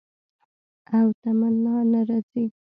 [0.97, 2.45] او تمنا نه راځي